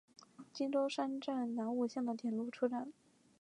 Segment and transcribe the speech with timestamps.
[0.51, 2.91] 津田山站南武线的铁路车站。